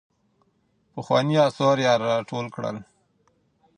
پخواني 0.93 1.35
اثار 1.47 1.77
يې 1.85 1.93
راټول 2.05 2.45
کړل. 2.55 2.77